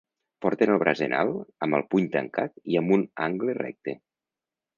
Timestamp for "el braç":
0.75-1.03